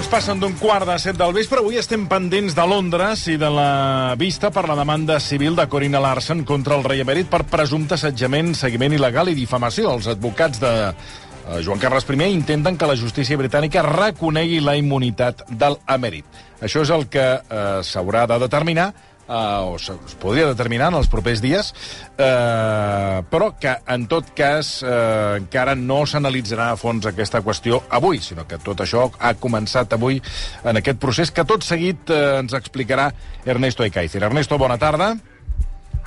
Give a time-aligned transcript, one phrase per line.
[0.00, 1.58] minuts passen d'un quart de set del vespre.
[1.60, 6.00] Avui estem pendents de Londres i de la vista per la demanda civil de Corina
[6.00, 9.92] Larsen contra el rei emèrit per presumpte assetjament, seguiment il·legal i difamació.
[9.98, 15.44] Els advocats de eh, Joan Carles I intenten que la justícia britànica reconegui la immunitat
[15.50, 16.24] del emèrit.
[16.62, 18.94] Això és el que eh, s'haurà de determinar
[19.30, 21.72] o es podria determinar en els propers dies,
[22.18, 28.20] eh, però que, en tot cas, eh, encara no s'analitzarà a fons aquesta qüestió avui,
[28.20, 30.20] sinó que tot això ha començat avui
[30.64, 33.10] en aquest procés que tot seguit eh, ens explicarà
[33.44, 34.24] Ernesto Ekaizer.
[34.26, 35.14] Ernesto, bona tarda.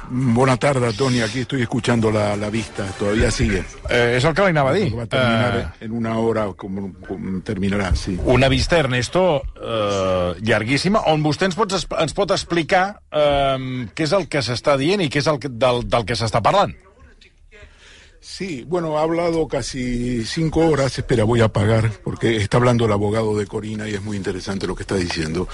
[0.10, 1.22] Buenas tardes, Tony.
[1.22, 2.86] Aquí estoy escuchando la, la vista.
[3.00, 3.64] Todavía sigue.
[3.90, 4.90] Eh, és el que li anava a dir.
[4.96, 5.86] Va a terminar eh...
[5.86, 8.18] en una hora, com, com terminarà, sí.
[8.26, 14.16] Una vista, Ernesto, eh, llarguíssima, on vostè ens, pot, ens pot explicar eh, què és
[14.16, 16.76] el que s'està dient i què és el que, del, del que s'està parlant.
[18.26, 20.98] Sí, bueno, ha hablado casi cinco horas.
[20.98, 24.66] Espera, voy a pagar porque está hablando el abogado de Corina y es muy interesante
[24.66, 25.50] lo que está diciendo.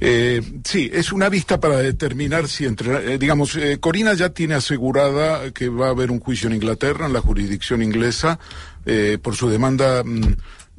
[0.00, 4.54] Eh, sí, es una vista para determinar si entre, eh, digamos, eh, Corina ya tiene
[4.54, 8.38] asegurada que va a haber un juicio en Inglaterra, en la jurisdicción inglesa,
[9.22, 10.02] por su demanda.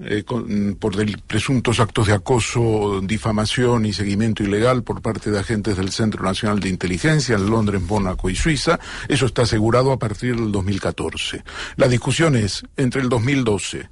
[0.04, 5.40] Eh, con, por del, presuntos actos de acoso, difamación y seguimiento ilegal por parte de
[5.40, 8.80] agentes del Centro Nacional de Inteligencia en Londres, Mónaco y Suiza.
[9.08, 11.44] Eso está asegurado a partir del 2014.
[11.76, 13.90] La discusión es entre el 2012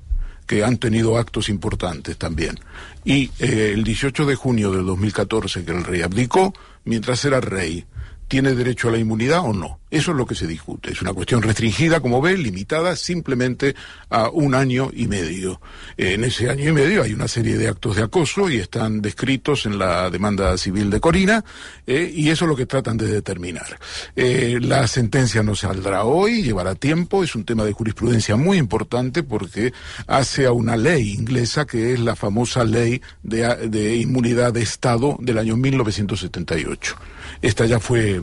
[0.48, 2.60] que han tenido actos importantes también.
[3.06, 7.86] Y eh, el 18 de junio del 2014, que el rey abdicó, mientras era rey,
[8.30, 9.80] ¿tiene derecho a la inmunidad o no?
[9.92, 10.92] Eso es lo que se discute.
[10.92, 13.76] Es una cuestión restringida, como ve, limitada simplemente
[14.10, 15.60] a un año y medio.
[15.98, 19.66] En ese año y medio hay una serie de actos de acoso y están descritos
[19.66, 21.44] en la demanda civil de Corina
[21.88, 23.80] eh, y eso es lo que tratan de determinar.
[24.16, 29.24] Eh, la sentencia no saldrá hoy, llevará tiempo, es un tema de jurisprudencia muy importante
[29.24, 29.74] porque
[30.06, 35.40] hace a una ley inglesa que es la famosa ley de, inmunidad de Estado del
[35.40, 36.96] año 1978.
[37.42, 38.22] Esta ya fue,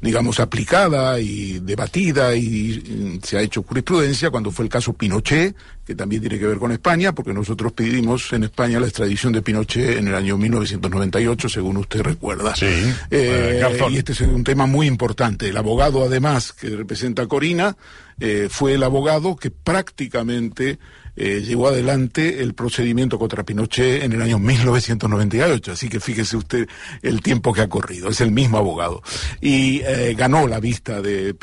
[0.00, 5.54] digamos, aplicada y debatida y, se ha hecho jurisprudencia cuando fue el caso Pinochet,
[5.84, 9.42] que también tiene que ver con España, porque nosotros pedimos en España la extradición de
[9.42, 12.56] Pinochet en el año 1998, según usted recuerda.
[12.56, 12.66] Sí.
[13.10, 15.48] Eh, y este es un tema muy importante.
[15.48, 17.76] El abogado, además, que representa a Corina,
[18.18, 20.78] eh, fue el abogado que prácticamente
[21.16, 25.72] eh, adelante el procedimiento contra Pinochet en el año 1998.
[25.72, 26.68] Así que fíjese usted
[27.02, 28.08] el tiempo que ha corrido.
[28.08, 29.02] Es el mismo abogado.
[29.40, 31.34] Y eh, ganó la vista de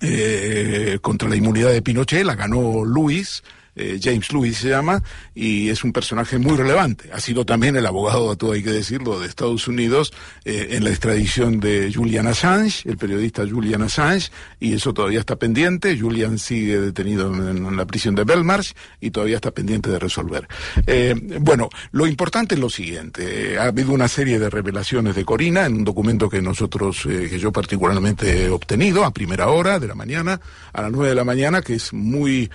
[0.00, 3.42] eh, contra la inmunidad de Pinochet, la ganó Luis
[3.78, 5.02] eh, James Lewis se llama,
[5.34, 7.10] y es un personaje muy relevante.
[7.12, 10.12] Ha sido también el abogado, todo hay que decirlo, de Estados Unidos
[10.44, 15.36] eh, en la extradición de Julian Assange, el periodista Julian Assange, y eso todavía está
[15.36, 15.96] pendiente.
[15.96, 20.48] Julian sigue detenido en, la prisión de Belmarsh y todavía está pendiente de resolver.
[20.86, 23.58] Eh, bueno, lo importante es lo siguiente.
[23.58, 27.52] ha habido una serie de revelaciones de Corina en un documento que nosotros, que yo
[27.52, 30.40] particularmente he obtenido a primera hora de la mañana,
[30.72, 32.50] a las nueve de la mañana, que es muy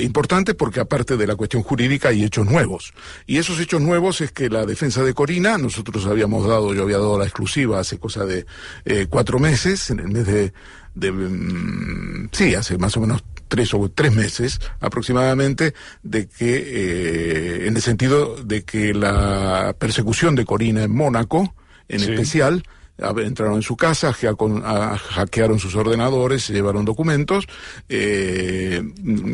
[0.00, 2.92] importante porque aparte de la cuestión jurídica hay hechos nuevos.
[3.26, 6.98] Y esos hechos nuevos es que la defensa de Corina, nosotros habíamos dado, yo había
[6.98, 8.46] dado la exclusiva hace cosa de
[8.84, 10.52] eh, cuatro meses, en el mes de,
[10.94, 17.66] de mm, sí, hace más o menos tres o tres meses aproximadamente, de que, eh,
[17.68, 21.54] en el sentido de que la persecución de Corina en Mónaco,
[21.88, 22.64] en especial,
[22.98, 27.46] entraron en su casa, hackearon sus ordenadores, se llevaron documentos.
[27.88, 28.82] Eh,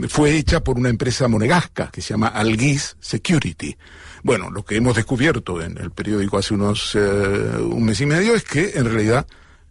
[0.09, 3.77] fue hecha por una empresa monegasca que se llama Algis Security.
[4.23, 8.35] Bueno, lo que hemos descubierto en el periódico hace unos eh, un mes y medio
[8.35, 9.27] es que en realidad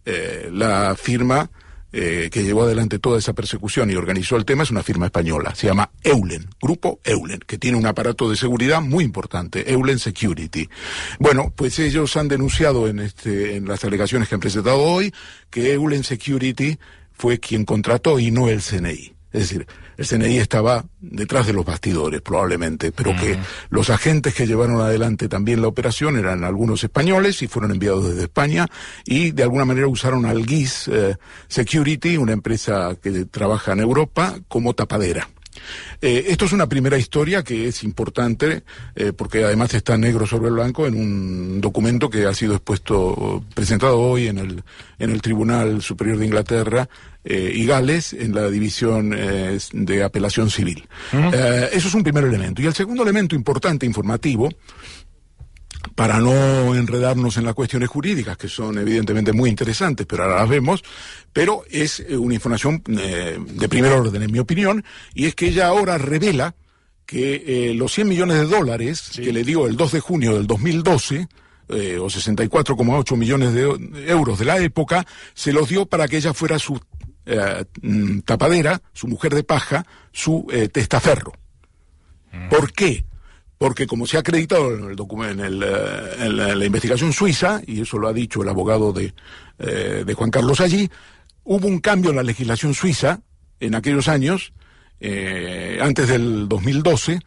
[0.05, 1.49] eh, la firma
[1.93, 5.53] eh, que llevó adelante toda esa persecución y organizó el tema es una firma española.
[5.55, 10.69] Se llama Eulen, Grupo Eulen, que tiene un aparato de seguridad muy importante, Eulen Security.
[11.19, 15.13] Bueno, pues ellos han denunciado en, este, en las alegaciones que han presentado hoy
[15.49, 16.77] que Eulen Security
[17.13, 19.13] fue quien contrató y no el CNI.
[19.31, 19.65] Es decir,
[19.97, 23.37] el CNI estaba detrás de los bastidores probablemente, pero que
[23.69, 28.23] los agentes que llevaron adelante también la operación eran algunos españoles y fueron enviados desde
[28.23, 28.67] España
[29.05, 31.15] y de alguna manera usaron al GIS eh,
[31.47, 35.29] Security, una empresa que trabaja en Europa, como tapadera.
[36.01, 38.63] Eh, esto es una primera historia que es importante
[38.95, 43.99] eh, porque además está negro sobre blanco en un documento que ha sido expuesto, presentado
[43.99, 44.63] hoy en el,
[44.99, 46.89] en el Tribunal Superior de Inglaterra
[47.23, 50.87] eh, y Gales en la división eh, de apelación civil.
[51.13, 52.61] Eh, eso es un primer elemento.
[52.61, 54.49] Y el segundo elemento importante, informativo,
[56.01, 60.49] para no enredarnos en las cuestiones jurídicas, que son evidentemente muy interesantes, pero ahora las
[60.49, 60.83] vemos,
[61.31, 64.83] pero es una información de primer orden, en mi opinión,
[65.13, 66.55] y es que ella ahora revela
[67.05, 71.27] que los 100 millones de dólares que le dio el 2 de junio del 2012,
[71.69, 73.61] o 64,8 millones de
[74.07, 75.05] euros de la época,
[75.35, 76.81] se los dio para que ella fuera su
[77.79, 81.33] mm, tapadera, su mujer de paja, su testaferro.
[82.49, 83.05] ¿Por qué?
[83.61, 88.07] Porque como se ha acreditado en, el documento, en, la, investigación suiza, y eso lo
[88.07, 89.13] ha dicho el abogado de,
[89.59, 90.89] de Juan Carlos allí,
[91.43, 93.21] hubo un cambio en la legislación suiza
[93.59, 94.51] en aquellos años,
[94.99, 97.19] eh, antes del 2012,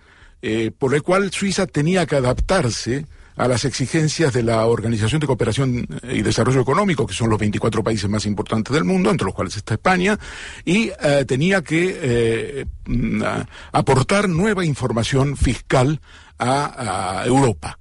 [0.43, 5.27] eh, por el cual Suiza tenía que adaptarse a las exigencias de la Organización de
[5.27, 9.35] Cooperación y Desarrollo Económico, que son los 24 países más importantes del mundo, entre los
[9.35, 10.19] cuales está España,
[10.65, 13.23] y eh, tenía que mm,
[13.73, 16.01] aportar nueva información fiscal
[16.39, 17.79] a Europa.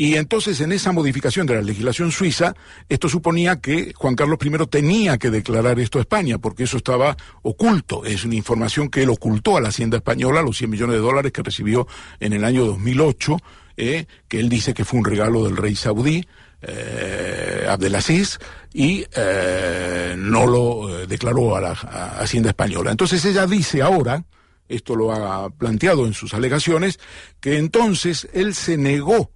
[0.00, 2.54] Y entonces en esa modificación de la legislación suiza,
[2.88, 7.18] esto suponía que Juan Carlos I tenía que declarar esto a España, porque eso estaba
[7.42, 8.06] oculto.
[8.06, 11.32] Es una información que él ocultó a la Hacienda Española, los 100 millones de dólares
[11.32, 11.86] que recibió
[12.18, 13.36] en el año 2008,
[13.80, 16.26] eh, que él dice que fue un regalo del rey saudí.
[16.62, 18.38] Eh, Abdelaziz
[18.74, 22.90] y eh, no lo declaró a la Hacienda Española.
[22.90, 24.22] Entonces ella dice ahora,
[24.68, 27.00] esto lo ha planteado en sus alegaciones,
[27.40, 29.30] que entonces él se negó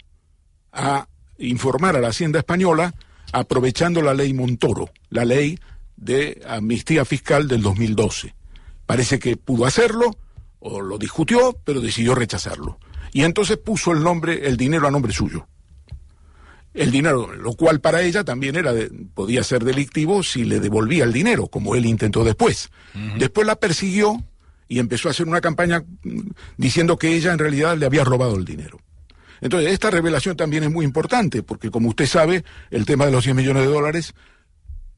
[0.71, 1.09] a
[1.39, 2.93] informar a la Hacienda Española
[3.33, 5.59] aprovechando la ley Montoro, la ley
[5.97, 8.35] de amnistía fiscal del 2012.
[8.85, 10.15] Parece que pudo hacerlo,
[10.59, 12.79] o lo discutió, pero decidió rechazarlo.
[13.15, 15.47] Y entonces puso el nombre, el dinero a nombre suyo.
[16.75, 18.73] El dinero, lo cual para ella también era
[19.15, 22.71] podía ser delictivo si le devolvía el dinero, como él intentó después.
[23.17, 24.21] Después la persiguió
[24.67, 28.35] y empezó a hacer una campaña mm, diciendo que ella en realidad le había robado
[28.35, 28.81] el dinero.
[29.41, 33.23] Entonces, esta revelación también es muy importante, porque como usted sabe, el tema de los
[33.23, 34.15] 100 millones de dólares,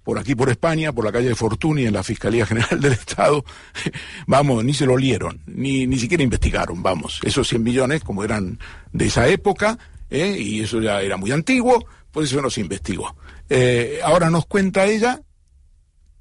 [0.06, 3.44] por aquí por España, por la calle de Fortuny, en la Fiscalía General del Estado,
[4.28, 7.18] vamos, ni se lo olieron, ni, ni siquiera investigaron, vamos.
[7.24, 8.60] Esos 100 millones, como eran
[8.92, 9.76] de esa época,
[10.08, 10.36] ¿eh?
[10.38, 13.16] y eso ya era muy antiguo, pues eso no se investigó.
[13.50, 15.22] Eh, ahora nos cuenta ella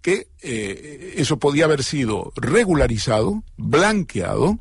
[0.01, 4.57] que eh, eso podía haber sido regularizado, blanqueado,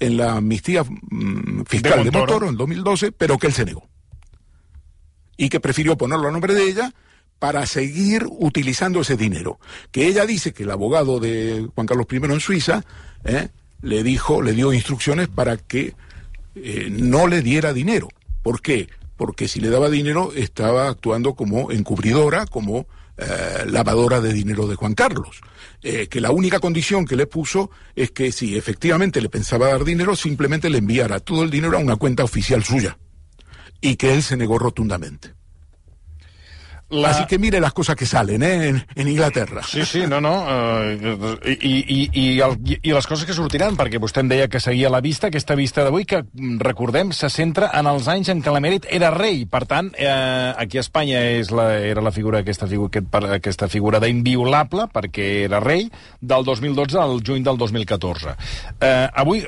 [0.00, 2.48] en la amnistía mm, fiscal de Montoro.
[2.48, 3.88] en 2012, pero que él se negó.
[5.36, 6.92] Y que prefirió ponerlo a nombre de ella
[7.44, 9.60] para seguir utilizando ese dinero.
[9.90, 12.82] Que ella dice que el abogado de Juan Carlos I en Suiza
[13.22, 13.50] eh,
[13.82, 15.94] le dijo, le dio instrucciones para que
[16.54, 18.08] eh, no le diera dinero.
[18.42, 18.88] ¿Por qué?
[19.18, 22.86] Porque si le daba dinero estaba actuando como encubridora, como
[23.18, 25.42] eh, lavadora de dinero de Juan Carlos.
[25.82, 30.16] Que la única condición que le puso es que si efectivamente le pensaba dar dinero,
[30.16, 32.96] simplemente le enviara todo el dinero a una cuenta oficial suya.
[33.82, 35.43] Y que él se negó rotundamente.
[36.94, 37.10] La...
[37.10, 39.62] Así que mire las coses que salen eh, en, en Inglaterra.
[39.66, 40.34] Sí, sí, no, no.
[40.44, 44.62] Uh, i, i, i, el, I les coses que sortiran, perquè vostè em deia que
[44.62, 46.22] seguia la vista, aquesta vista d'avui, que,
[46.62, 49.44] recordem, se centra en els anys en què l'emèrit era rei.
[49.50, 50.08] Per tant, eh,
[50.56, 55.30] aquí a Espanya és la, era la figura, aquesta, figu, aquest, aquesta figura d'inviolable, perquè
[55.48, 55.88] era rei,
[56.20, 58.36] del 2012 al juny del 2014.
[58.80, 59.44] Eh, avui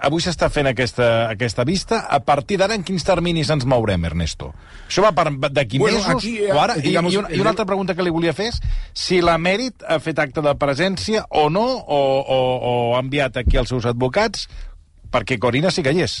[0.00, 2.02] avui s'està fent aquesta, aquesta vista.
[2.08, 4.52] A partir d'ara, en quins terminis ens mourem, Ernesto?
[4.86, 5.12] Això va
[5.50, 6.77] d'aquí bueno, mesos aquí, o ara?
[6.82, 8.60] Digamos, I, una, I una altra pregunta que li volia fer és
[8.96, 12.40] si l'emèrit ha fet acte de presència o no, o, o,
[12.70, 14.48] o ha enviat aquí els seus advocats
[15.12, 16.20] perquè Corina sí que hi és.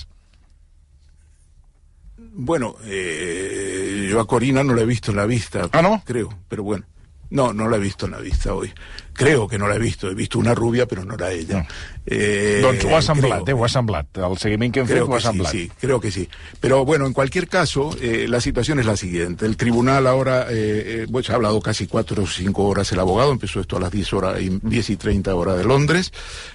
[2.40, 6.02] Bueno, eh, yo a Corina no la he visto en la vista, ¿Ah, no?
[6.04, 6.84] creo, pero bueno.
[7.30, 8.72] No, no la he visto en la vista hoy.
[9.12, 10.08] Creo que no la he visto.
[10.08, 11.58] He visto una rubia, pero no era ella.
[11.58, 11.66] No.
[12.06, 14.16] Eh, doncs ho ha semblat, creo, eh, ho ha semblat.
[14.16, 15.52] El seguiment que hem fet ho ha semblat.
[15.52, 16.28] Sí, sí, creo que sí.
[16.60, 19.44] Pero bueno, en cualquier caso, eh, la situación es la siguiente.
[19.44, 23.32] El tribunal ahora, eh, bueno, se ha hablado casi cuatro o cinco horas el abogado,
[23.32, 26.12] empezó esto a las 10, horas, 10 y 30 horas de Londres.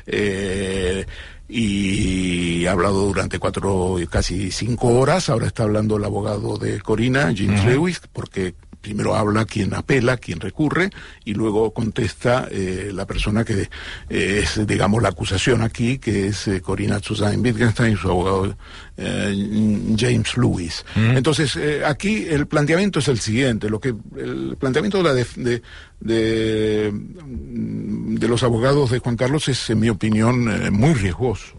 [0.08, 1.06] Eh,
[1.50, 5.30] y ha hablado durante cuatro, casi cinco horas.
[5.30, 7.70] Ahora está hablando el abogado de Corina, James uh -huh.
[7.72, 10.90] Lewis, porque primero habla quien apela, quien recurre,
[11.24, 13.70] y luego contesta eh, la persona que
[14.10, 18.56] eh, es, digamos, la acusación aquí, que es eh, Corina Suzanne Wittgenstein y su abogado
[18.96, 20.86] James Lewis.
[20.96, 21.18] Mm.
[21.18, 25.62] Entonces, aquí el planteamiento es el siguiente, lo que el planteamiento de, la de, de,
[26.00, 31.56] de, de los abogados de Juan Carlos es, en mi opinión, muy riesgoso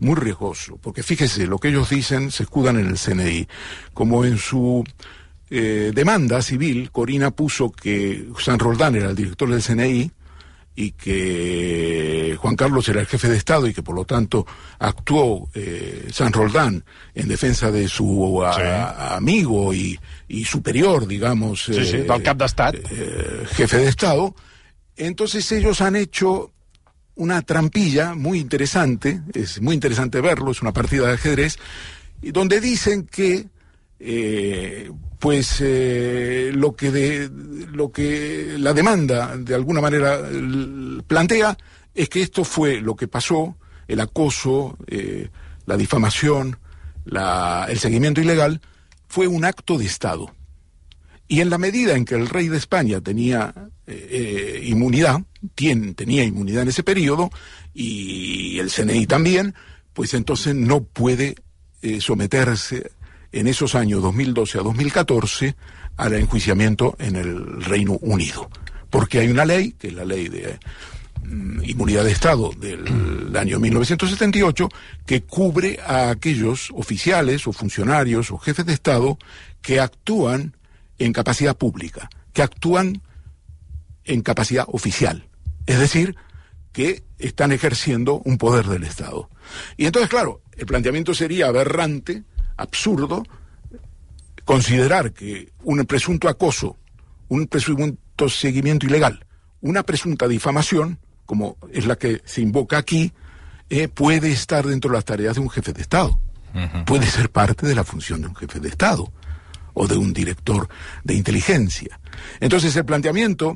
[0.00, 3.48] muy riesgoso, porque fíjese, lo que ellos dicen se escudan en el CNI,
[3.94, 4.84] como en su
[5.50, 10.10] eh, demanda civil, Corina puso que San Roldán era el director del CNI
[10.76, 14.44] y que Juan Carlos era el jefe de Estado y que por lo tanto
[14.78, 16.84] actuó eh, San Roldán
[17.14, 18.62] en defensa de su a, sí.
[18.62, 22.42] a, amigo y, y, superior, digamos, sí, sí, eh, cap
[22.74, 24.34] eh, jefe de Estado.
[24.96, 26.50] Entonces ellos han hecho
[27.14, 31.58] una trampilla muy interesante, es muy interesante verlo, es una partida de ajedrez,
[32.20, 33.46] donde dicen que
[34.06, 34.90] eh,
[35.24, 37.30] pues eh, lo que de,
[37.72, 40.20] lo que la demanda de alguna manera
[41.06, 41.56] plantea
[41.94, 43.56] es que esto fue lo que pasó,
[43.88, 45.30] el acoso, eh,
[45.64, 46.58] la difamación,
[47.06, 48.60] la, el seguimiento ilegal,
[49.08, 50.30] fue un acto de Estado.
[51.26, 53.54] Y en la medida en que el rey de España tenía
[53.86, 55.22] eh, inmunidad,
[55.54, 57.30] tenía inmunidad en ese periodo,
[57.72, 59.54] y el CNI también,
[59.94, 61.36] pues entonces no puede
[62.00, 62.90] someterse
[63.34, 65.56] en esos años 2012 a 2014
[65.96, 68.48] al enjuiciamiento en el Reino Unido.
[68.90, 70.58] Porque hay una ley, que es la ley de
[71.24, 74.68] mm, inmunidad de Estado del año 1978,
[75.04, 79.18] que cubre a aquellos oficiales o funcionarios o jefes de Estado
[79.62, 80.56] que actúan
[80.98, 83.02] en capacidad pública, que actúan
[84.04, 85.26] en capacidad oficial.
[85.66, 86.14] Es decir,
[86.72, 89.28] que están ejerciendo un poder del Estado.
[89.76, 92.22] Y entonces, claro, el planteamiento sería aberrante
[92.56, 93.24] absurdo
[94.44, 96.76] considerar que un presunto acoso,
[97.28, 99.24] un presunto seguimiento ilegal,
[99.60, 103.12] una presunta difamación, como es la que se invoca aquí,
[103.70, 106.20] eh, puede estar dentro de las tareas de un jefe de Estado.
[106.86, 109.12] Puede ser parte de la función de un jefe de Estado
[109.72, 110.68] o de un director
[111.02, 111.98] de inteligencia.
[112.38, 113.54] Entonces el planteamiento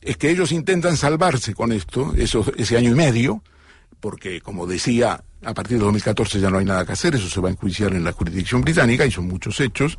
[0.00, 3.42] es que ellos intentan salvarse con esto, ese año y medio,
[4.00, 7.40] porque como decía a partir de 2014 ya no hay nada que hacer, eso se
[7.40, 9.98] va a enjuiciar en la jurisdicción británica y son muchos hechos,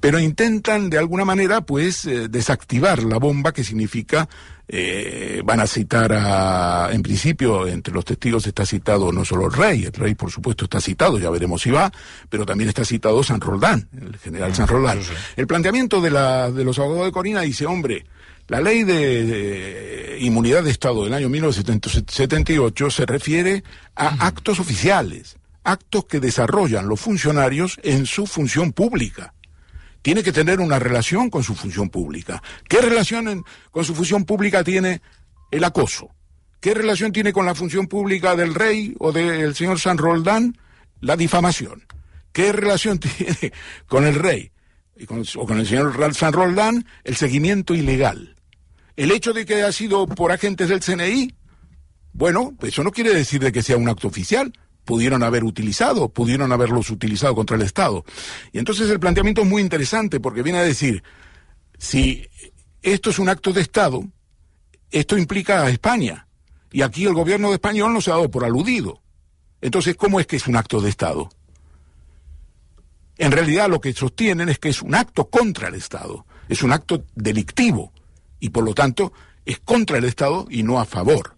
[0.00, 4.28] pero intentan de alguna manera pues eh, desactivar la bomba que significa
[4.68, 9.52] eh, van a citar a, en principio entre los testigos está citado no solo el
[9.52, 11.90] rey, el rey por supuesto está citado, ya veremos si va,
[12.28, 15.00] pero también está citado San Roldán, el general San Roldán.
[15.36, 18.04] El planteamiento de, la, de los abogados de Corina dice, hombre,
[18.48, 23.64] la ley de, inmunidad de Estado del año 1978 se refiere
[23.96, 29.34] a actos oficiales, actos que desarrollan los funcionarios en su función pública.
[30.00, 32.40] Tiene que tener una relación con su función pública.
[32.68, 35.02] ¿Qué relación con su función pública tiene
[35.50, 36.10] el acoso?
[36.60, 40.56] ¿Qué relación tiene con la función pública del rey o del señor San Roldán?
[41.00, 41.84] La difamación.
[42.32, 43.52] ¿Qué relación tiene
[43.88, 44.52] con el rey
[45.34, 46.86] o con el señor San Roldán?
[47.02, 48.35] El seguimiento ilegal.
[48.96, 51.34] El hecho de que haya sido por agentes del CNI,
[52.14, 54.50] bueno, eso no quiere decir de que sea un acto oficial.
[54.86, 58.04] Pudieron haber utilizado, pudieron haberlos utilizado contra el Estado.
[58.52, 61.02] Y entonces el planteamiento es muy interesante porque viene a decir,
[61.76, 62.26] si
[62.80, 64.02] esto es un acto de Estado,
[64.90, 66.26] esto implica a España.
[66.72, 69.02] Y aquí el gobierno de español no se ha dado por aludido.
[69.60, 71.28] Entonces, ¿cómo es que es un acto de Estado?
[73.18, 76.72] En realidad lo que sostienen es que es un acto contra el Estado, es un
[76.72, 77.92] acto delictivo
[78.40, 79.12] y por lo tanto
[79.44, 81.34] es contra el Estado y no a favor.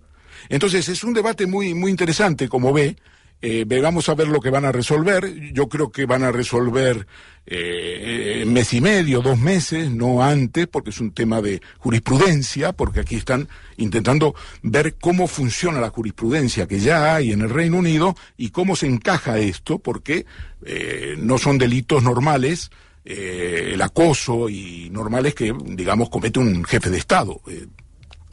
[0.48, 2.96] Entonces es un debate muy, muy interesante, como ve.
[3.40, 5.52] Eh, vamos a ver lo que van a resolver.
[5.52, 7.06] Yo creo que van a resolver
[7.46, 13.00] eh, mes y medio, dos meses, no antes, porque es un tema de jurisprudencia, porque
[13.00, 18.16] aquí están intentando ver cómo funciona la jurisprudencia que ya hay en el Reino Unido
[18.36, 20.26] y cómo se encaja esto, porque
[20.64, 22.70] eh, no son delitos normales
[23.10, 27.40] eh, el acoso y normales que, digamos, comete un jefe de Estado.
[27.48, 27.66] Eh,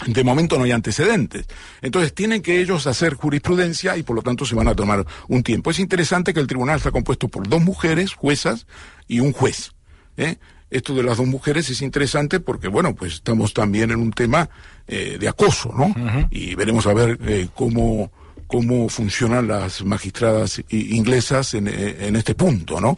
[0.06, 1.46] de momento no hay antecedentes.
[1.82, 5.44] Entonces tienen que ellos hacer jurisprudencia y por lo tanto se van a tomar un
[5.44, 5.72] tiempo.
[5.72, 8.68] Es interesante que el tribunal está compuesto por dos mujeres, juezas,
[9.08, 9.72] y un juez.
[10.18, 10.36] ¿eh?
[10.70, 14.50] Esto de las dos mujeres es interesante porque, bueno, pues estamos también en un tema
[14.88, 15.96] de acoso, ¿no?
[16.30, 18.12] Y veremos a ver cómo
[18.48, 22.96] cómo funcionan las magistradas inglesas en, en este punto, ¿no?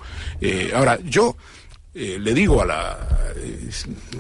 [0.74, 1.38] ahora, yo
[2.00, 3.10] eh, le digo a la.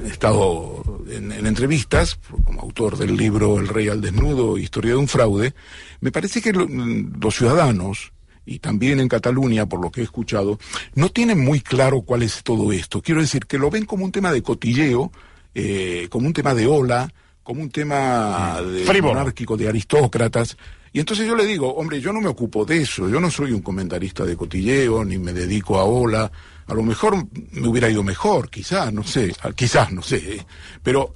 [0.04, 5.08] he estado en, entrevistas, como autor del libro El Rey al Desnudo, Historia de un
[5.08, 5.54] Fraude.
[6.02, 8.14] Me parece que los ciudadanos,
[8.48, 10.58] y también en Cataluña, por lo que he escuchado,
[10.96, 13.04] no tienen muy claro cuál es todo esto.
[13.04, 15.12] Quiero decir que lo ven como un tema de cotilleo,
[15.54, 20.58] eh, como un tema de ola, como un tema de monárquico, de aristócratas.
[20.94, 23.52] Y entonces yo le digo, hombre, yo no me ocupo de eso, yo no soy
[23.52, 26.32] un comentarista de cotilleo, ni me dedico a ola
[26.68, 30.46] a lo mejor me hubiera ido mejor, quizás, no sé, quizás, no sé,
[30.84, 31.14] pero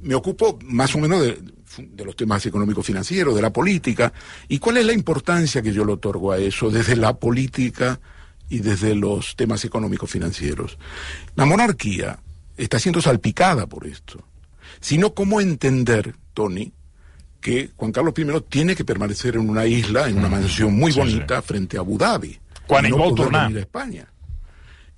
[0.00, 4.12] me ocupo más o menos de, los temas económicos financieros, de la política,
[4.48, 8.00] y cuál es la importancia que yo le otorgo a eso desde la política
[8.48, 10.78] y desde los temas económicos financieros.
[11.34, 12.18] La monarquía
[12.56, 14.24] está siendo salpicada por esto.
[14.80, 16.72] Sino cómo entender, Tony,
[17.40, 21.42] que Juan Carlos I tiene que permanecer en una isla, en una mansión muy bonita,
[21.42, 22.38] frente a Abu Dhabi.
[22.66, 24.06] Cuando no a España.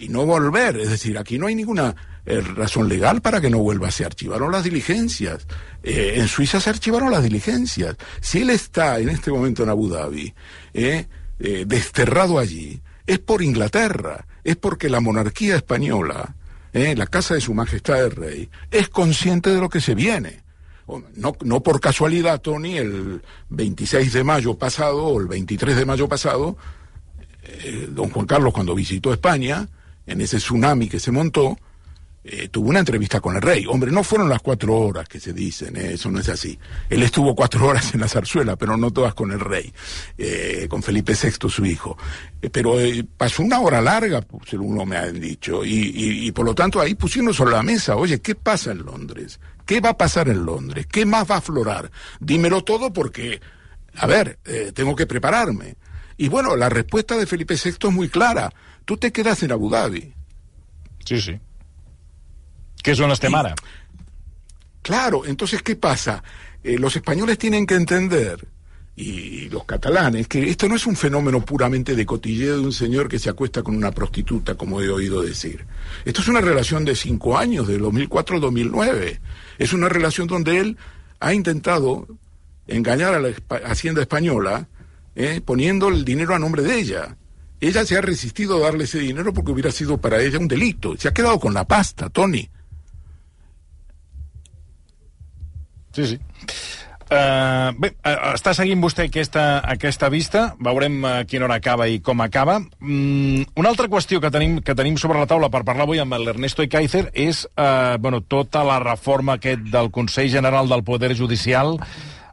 [0.00, 0.78] Y no volver.
[0.78, 3.90] Es decir, aquí no hay ninguna eh, razón legal para que no vuelva.
[3.90, 5.46] Se archivaron las diligencias.
[5.82, 7.96] Eh, en Suiza se archivaron las diligencias.
[8.20, 10.34] Si él está en este momento en Abu Dhabi,
[10.72, 11.06] eh,
[11.38, 16.34] desterrado allí, es por Inglaterra, es porque la monarquía española,
[16.72, 20.42] la casa de su majestad el rey, es consciente de lo que se viene.
[21.14, 26.08] No, no por casualidad, Tony, el 26 de mayo pasado o el 23 de mayo
[26.08, 26.58] pasado,
[27.88, 29.66] don Juan Carlos cuando visitó España,
[30.06, 31.56] en ese tsunami que se montó,
[32.22, 33.64] eh, tuvo una entrevista con el rey.
[33.66, 36.58] Hombre, no fueron las cuatro horas que se dicen, eh, eso no es así.
[36.90, 39.72] Él estuvo cuatro horas en la zarzuela, pero no todas con el rey,
[40.18, 41.96] eh, con Felipe VI, su hijo.
[42.52, 42.76] pero
[43.16, 47.36] pasó una hora larga, según me han dicho, y, y, por lo tanto ahí pusimos
[47.36, 49.40] sobre la mesa, oye, ¿qué pasa en Londres?
[49.64, 50.86] ¿Qué va a pasar en Londres?
[50.86, 51.90] ¿Qué más va a aflorar?
[52.18, 53.40] Dímelo todo porque,
[53.94, 54.38] a ver,
[54.74, 55.76] tengo que prepararme.
[56.20, 58.52] Y bueno, la respuesta de Felipe VI es muy clara.
[58.84, 60.12] Tú te quedas en Abu Dhabi.
[61.02, 61.40] Sí, sí.
[62.82, 63.54] ¿Qué son las temara?
[64.82, 66.22] Claro, entonces, ¿qué pasa?
[66.62, 68.46] Eh, los españoles tienen que entender,
[68.96, 73.08] y los catalanes, que esto no es un fenómeno puramente de cotilleo de un señor
[73.08, 75.64] que se acuesta con una prostituta, como he oído decir.
[76.04, 79.20] Esto es una relación de cinco años, de 2004 a 2009.
[79.56, 80.76] Es una relación donde él
[81.18, 82.06] ha intentado
[82.66, 83.32] engañar a la
[83.64, 84.68] Hacienda Española,
[85.14, 87.16] eh, poniendo el dinero a nombre de ella.
[87.60, 90.96] Ella se ha resistido a darle ese dinero porque hubiera sido para ella un delito.
[90.96, 92.48] Se ha quedado con la pasta, Tony.
[95.92, 96.20] Sí, sí.
[97.10, 101.98] Uh, bé, uh, està seguint vostè aquesta, aquesta vista, veurem a quina hora acaba i
[102.06, 102.60] com acaba.
[102.78, 106.14] Mm, una altra qüestió que tenim, que tenim sobre la taula per parlar avui amb
[106.22, 111.80] l'Ernesto Ikaizer és uh, bueno, tota la reforma aquest del Consell General del Poder Judicial,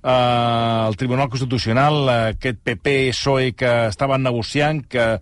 [0.04, 5.18] uh, el Tribunal Constitucional, uh, aquest PP-PSOE que estaven negociant, que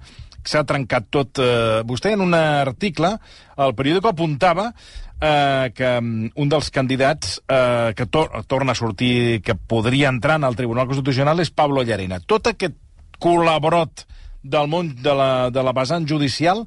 [0.45, 1.41] s'ha trencat tot.
[1.41, 3.15] Uh, vostè en un article,
[3.55, 4.71] el periòdico apuntava
[5.21, 10.37] eh, que um, un dels candidats eh, que tor torna a sortir, que podria entrar
[10.39, 12.19] en el Tribunal Constitucional, és Pablo Llarena.
[12.19, 12.75] Tot aquest
[13.23, 14.05] col·laborot
[14.43, 16.65] del món de la, de la vessant judicial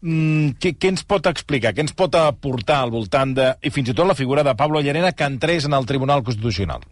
[0.00, 3.92] mm, què, què ens pot explicar, què ens pot aportar al voltant de, i fins
[3.92, 6.82] i tot la figura de Pablo Llarena que entrés en el Tribunal Constitucional?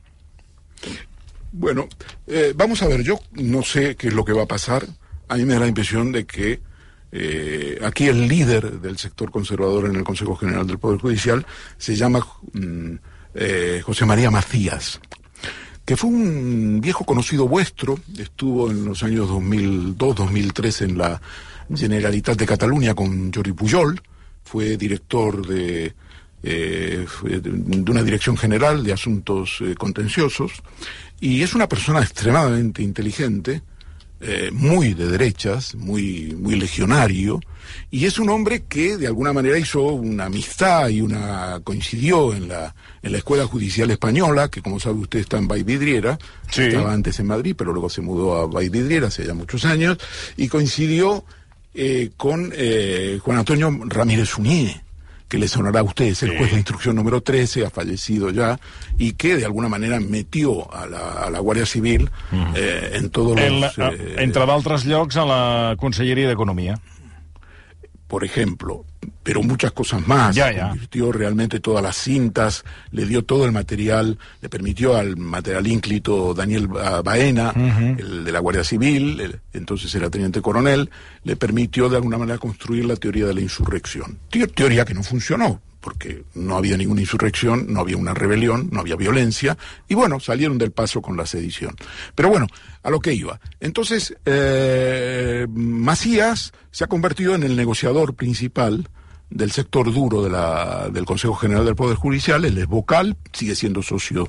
[1.53, 1.88] Bueno,
[2.27, 4.87] eh, vamos a ver, yo no sé qué es lo que va a pasar.
[5.29, 6.61] A mí me da la impresión de que
[7.11, 11.47] Eh, aquí el líder del sector conservador en el Consejo General del Poder Judicial
[11.79, 12.95] se llama mm,
[13.35, 15.01] eh, José María Macías,
[15.87, 21.21] que fue un viejo conocido vuestro, estuvo en los años 2002-2003 en la
[21.75, 24.01] Generalitat de Cataluña con Jordi Pujol,
[24.45, 25.95] fue director de,
[26.42, 30.53] eh, de una dirección general de asuntos contenciosos,
[31.20, 33.62] y es una persona extremadamente inteligente,
[34.20, 37.38] eh, muy de derechas, muy, muy legionario,
[37.88, 42.48] y es un hombre que de alguna manera hizo una amistad y una coincidió en
[42.48, 46.18] la, en la Escuela Judicial Española, que como sabe usted está en Vidriera,
[46.51, 49.98] estaba antes en Madrid, pero luego se mudó a Vidriera hace ya muchos años,
[50.37, 51.24] y coincidió
[51.72, 54.83] eh, con eh, Juan Antonio Ramírez Uñé,
[55.29, 58.59] que le sonará a ustedes, el juez de instrucción número 13, ha fallecido ya,
[58.97, 62.55] y que de alguna manera metió a la, a la Guàrdia Civil mm.
[62.57, 63.79] eh, en todos los...
[63.79, 66.81] eh, entre d'altres llocs, a la Conselleria d'Economia.
[68.09, 68.85] por ejemplo,
[69.23, 70.35] pero muchas cosas más.
[70.35, 70.68] Ya, ya.
[70.71, 76.35] Convirtió realmente todas las cintas, le dio todo el material, le permitió al material ínclito
[76.35, 78.01] Daniel Baena, uh -huh.
[78.01, 80.90] el de la Guardia Civil, el, entonces era teniente coronel,
[81.25, 84.18] le permitió de alguna manera construir la teoría de la insurrección.
[84.55, 88.97] Teoría que no funcionó, porque no había ninguna insurrección, no había una rebelión, no había
[88.97, 89.57] violencia,
[89.88, 91.77] y bueno, salieron del paso con la sedición.
[92.14, 92.47] Pero bueno,
[92.83, 93.40] a lo que iba.
[93.61, 98.88] Entonces, eh, Macías se ha convertido en el negociador principal
[99.31, 103.55] del sector duro de la, del Consejo General del Poder Judicial, él es vocal, sigue
[103.55, 104.29] siendo socio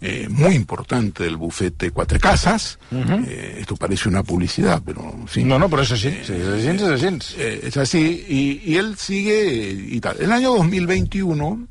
[0.00, 2.78] eh, muy importante del bufete Cuatro Casas.
[2.90, 3.24] Uh -huh.
[3.26, 5.44] eh, esto parece una publicidad, pero sí.
[5.44, 6.10] No, no, pero es así.
[6.22, 7.06] Sí, es así.
[7.38, 10.16] Eh, es así y, y, él sigue y tal.
[10.20, 11.66] El año 2021,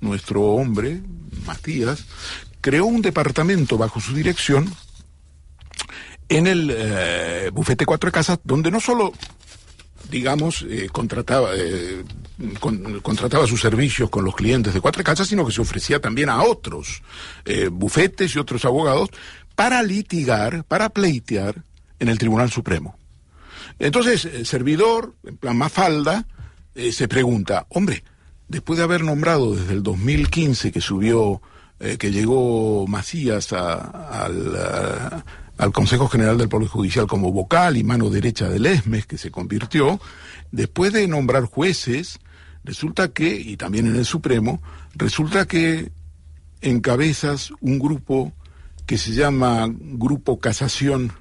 [0.00, 1.00] nuestro hombre,
[1.44, 2.06] Matías,
[2.62, 4.72] creó un departamento bajo su dirección
[6.28, 9.12] en el eh, bufete Cuatro Casas, donde no solo
[10.10, 12.04] digamos, eh, contrataba, eh,
[12.60, 16.28] con, contrataba sus servicios con los clientes de Cuatro Casas, sino que se ofrecía también
[16.28, 17.02] a otros
[17.44, 19.10] eh, bufetes y otros abogados
[19.54, 21.62] para litigar, para pleitear
[21.98, 22.98] en el Tribunal Supremo.
[23.78, 26.26] Entonces, el servidor, en plan Mafalda,
[26.92, 28.04] se pregunta, hombre,
[28.48, 31.40] después de haber nombrado desde el 2015 que subió,
[31.78, 34.28] que llegó Macías a,
[35.58, 39.30] al Consejo General del Poder Judicial como vocal y mano derecha del ESMES, que se
[39.30, 40.00] convirtió,
[40.52, 42.18] después de nombrar jueces,
[42.64, 44.60] resulta que, y también en el Supremo,
[44.94, 45.90] resulta que
[46.60, 48.32] encabezas un grupo
[48.86, 51.12] que se llama Grupo Casación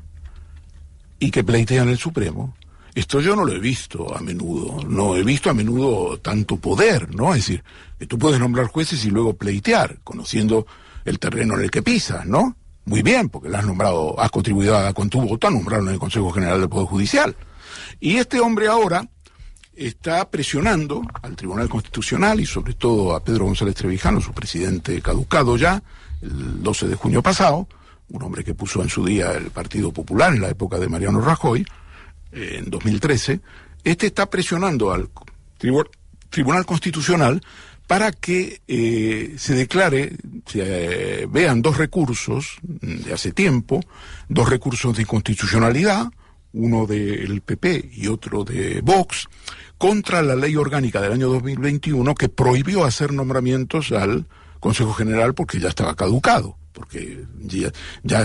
[1.19, 2.55] y que pleitea en el Supremo.
[2.93, 7.13] Esto yo no lo he visto a menudo, no he visto a menudo tanto poder,
[7.13, 7.33] ¿no?
[7.33, 7.63] Es decir,
[7.99, 10.65] que tú puedes nombrar jueces y luego pleitear, conociendo
[11.03, 12.55] el terreno en el que pisas, ¿no?
[12.85, 15.99] Muy bien, porque lo has nombrado, has contribuido con tu voto a nombrarlo en el
[15.99, 17.35] Consejo General del Poder Judicial.
[17.99, 19.07] Y este hombre ahora
[19.75, 25.57] está presionando al Tribunal Constitucional y sobre todo a Pedro González Trevijano, su presidente caducado
[25.57, 25.81] ya,
[26.21, 27.67] el 12 de junio pasado,
[28.09, 31.21] un hombre que puso en su día el Partido Popular en la época de Mariano
[31.21, 31.65] Rajoy,
[32.31, 33.39] en 2013,
[33.83, 35.09] este está presionando al
[36.29, 37.41] Tribunal Constitucional
[37.87, 40.13] para que eh, se declare,
[40.45, 43.81] se eh, vean dos recursos de hace tiempo,
[44.27, 46.07] dos recursos de inconstitucionalidad,
[46.53, 49.27] uno del PP y otro de Vox,
[49.77, 54.25] contra la ley orgánica del año 2021 que prohibió hacer nombramientos al
[54.59, 57.71] Consejo General porque ya estaba caducado porque ya,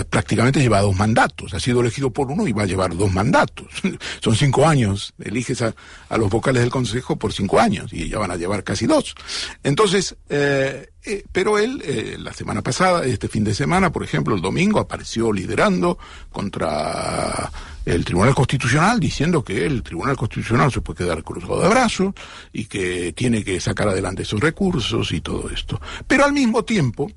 [0.03, 1.53] prácticamente lleva dos mandatos.
[1.53, 3.67] Ha sido elegido por uno y va a llevar dos mandatos.
[4.21, 5.13] Son cinco años.
[5.17, 5.73] Eliges a,
[6.17, 9.15] los vocales del Consejo por cinco años y ya van a llevar casi dos.
[9.63, 14.35] Entonces, eh, eh, pero él, eh, la semana pasada, este fin de semana, por ejemplo,
[14.35, 15.97] el domingo, apareció liderando
[16.29, 17.49] contra
[17.85, 22.13] el Tribunal Constitucional diciendo que el Tribunal Constitucional se puede quedar cruzado de brazos
[22.53, 25.81] y que tiene que sacar adelante esos recursos y todo esto.
[26.05, 27.11] Pero al mismo tiempo,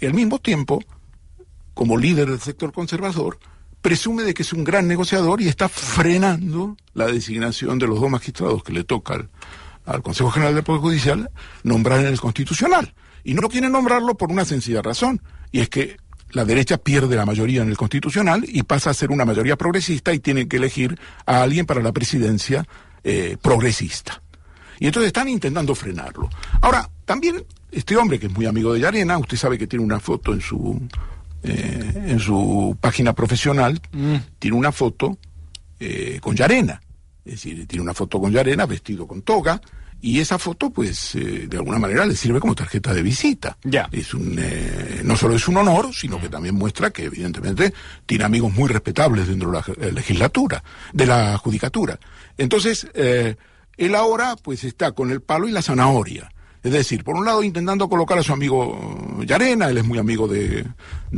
[0.00, 0.82] y al mismo tiempo,
[1.74, 3.38] como líder del sector conservador,
[3.80, 8.10] presume de que es un gran negociador y está frenando la designación de los dos
[8.10, 9.28] magistrados que le toca
[9.84, 11.30] al, Consejo General del Poder Judicial
[11.62, 12.94] nombrar en el Constitucional.
[13.24, 15.96] Y no lo quiere nombrarlo por una sencilla razón, y es que
[16.30, 20.12] la derecha pierde la mayoría en el Constitucional y pasa a ser una mayoría progresista
[20.12, 22.66] y tiene que elegir a alguien para la presidencia
[23.02, 24.22] eh, progresista.
[24.78, 26.28] Y entonces están intentando frenarlo.
[26.60, 27.42] Ahora, también
[27.72, 30.42] este hombre, que es muy amigo de Yarena, usted sabe que tiene una foto en
[30.42, 30.78] su,
[31.42, 34.16] eh, en su página profesional, mm.
[34.38, 35.16] tiene una foto
[35.80, 36.82] eh, con Yarena.
[37.24, 39.58] Es decir, tiene una foto con Yarena vestido con toga,
[40.02, 43.56] y esa foto, pues, eh, de alguna manera le sirve como tarjeta de visita.
[43.64, 43.88] Ya.
[43.90, 44.38] Es un,
[45.02, 47.72] no solo es un honor, sino que también muestra que, evidentemente,
[48.04, 51.98] tiene amigos muy respetables dentro de la legislatura, de la judicatura.
[52.36, 56.30] Entonces, él ahora, pues, está con el palo y la zanahoria.
[56.68, 60.28] Es decir, por un lado intentando colocar a su amigo Llarena, él es muy amigo
[60.28, 60.66] de,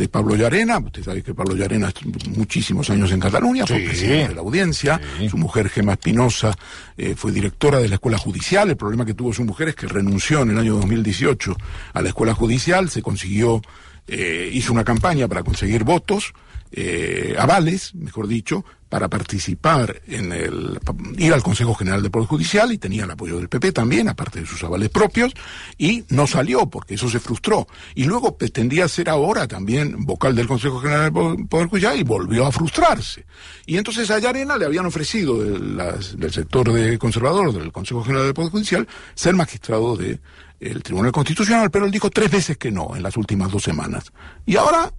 [0.09, 4.35] Pablo Llarena, usted sabe que Pablo Llarena estuvo muchísimos años en Cataluña, fue presidente de
[4.37, 6.57] la audiencia, su mujer Gema Espinosa
[6.97, 9.89] eh, fue directora de la Escuela Judicial, el problema que tuvo su mujer es que
[9.89, 11.57] renunció en el año 2018
[11.95, 13.61] a la Escuela Judicial, se consiguió,
[14.07, 16.33] eh, hizo una campaña para conseguir votos,
[16.73, 20.81] eh, avales, mejor dicho, para participar en el
[21.17, 24.41] ir al Consejo General del Poder Judicial y tenía el apoyo del PP también, aparte
[24.41, 25.33] de sus avales propios,
[25.79, 27.69] y no salió porque eso se frustró.
[27.95, 32.47] Y luego pretendía ser ahora también vocal del Consejo General del Poder Judicial y volvió
[32.47, 33.27] a frustrarse.
[33.65, 38.35] Y entonces a Yarena le habían ofrecido del sector de conservador del Consejo General del
[38.35, 40.19] Poder Judicial ser magistrado de
[40.59, 44.13] el Tribunal Constitucional, pero él dijo tres veces que no en las últimas dos semanas.
[44.45, 44.93] Y ahora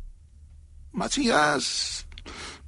[0.93, 2.05] Macías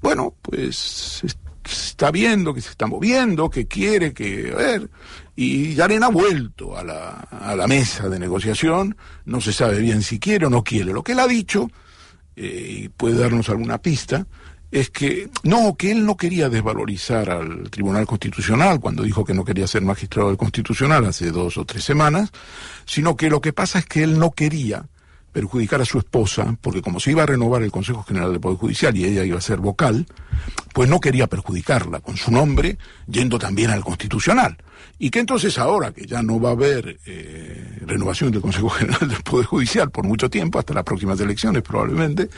[0.03, 1.23] bueno, pues
[1.63, 4.51] está viendo que se está moviendo, que quiere, que...
[4.53, 4.89] A ver,
[5.33, 10.01] y Yarena ha vuelto a la, a la mesa de negociación, no se sabe bien
[10.01, 10.91] si quiere o no quiere.
[10.91, 11.71] Lo que él ha dicho,
[12.36, 14.27] eh, y puede darnos alguna pista,
[14.71, 19.45] es que no, que él no quería desvalorizar al Tribunal Constitucional cuando dijo que no
[19.45, 22.29] quería ser magistrado del Constitucional hace dos o tres semanas,
[22.86, 24.83] sino que lo que pasa es que él no quería
[25.34, 28.58] perjudicar a su esposa, porque como se iba a renovar el Consejo General del Poder
[28.58, 30.06] Judicial y ella iba a ser vocal,
[30.74, 34.58] pues no quería perjudicarla con su nombre, yendo también al Constitucional.
[35.00, 39.08] Y que entonces ahora que ya no va a haber eh, renovación del Consejo General
[39.08, 42.30] del Poder Judicial por mucho tiempo, hasta las próximas elecciones probablemente,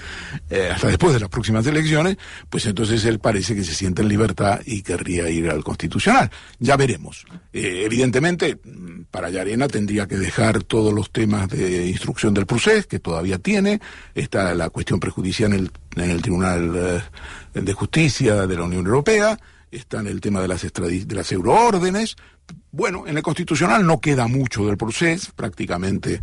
[0.49, 2.17] eh, hasta después de las próximas elecciones,
[2.49, 6.31] pues entonces él parece que se siente en libertad y querría ir al Constitucional.
[6.59, 7.25] Ya veremos.
[7.53, 12.87] Eh, evidentemente, mm, para Yarena tendría que dejar todos los temas de instrucción del proceso,
[12.87, 13.79] que todavía tiene,
[14.13, 15.71] está la cuestión prejudicial en el,
[16.03, 17.03] en el Tribunal
[17.53, 19.37] de Justicia de la Unión Europea,
[19.75, 22.15] está en el tema de las euroórdenes.
[22.71, 26.19] Bueno, en el constitucional no queda mucho del proceso, prácticamente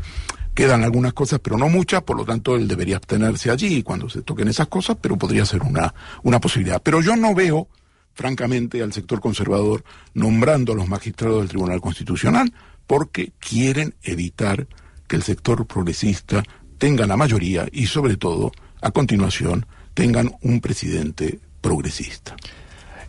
[0.54, 4.22] quedan algunas cosas, pero no muchas, por lo tanto él debería abstenerse allí cuando se
[4.22, 6.82] toquen esas cosas, pero podría ser una, una posibilidad.
[6.82, 7.68] Pero yo no veo,
[8.12, 9.82] francamente, al sector conservador
[10.12, 12.52] nombrando a los magistrados del Tribunal Constitucional
[12.86, 14.66] porque quieren evitar
[15.08, 16.42] que el sector progresista
[16.78, 22.36] tenga la mayoría y, sobre todo, a continuación, tengan un presidente progresista.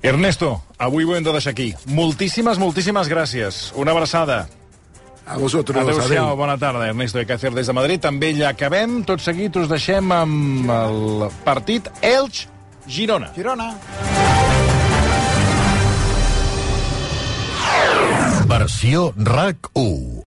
[0.03, 1.69] Ernesto, avui ho hem de deixar aquí.
[1.87, 3.71] Moltíssimes, moltíssimes gràcies.
[3.79, 4.49] Una abraçada.
[5.25, 5.79] A vosotros.
[5.79, 6.89] Adéu-siau, bona tarda.
[6.89, 8.01] Ernesto de Cácer des de Madrid.
[8.03, 8.99] També ja acabem.
[9.07, 13.31] Tot seguit us deixem amb el partit Elx-Girona.
[13.37, 13.71] Girona.
[18.51, 20.13] Versió RAC 1.